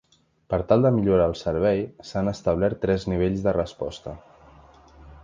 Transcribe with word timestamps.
Per 0.51 0.57
tal 0.69 0.85
de 0.85 0.91
millorar 0.95 1.27
el 1.31 1.35
servei, 1.41 1.83
s’han 2.13 2.31
establert 2.33 2.81
tres 2.87 3.05
nivells 3.13 3.45
de 3.49 3.55
resposta. 3.59 4.15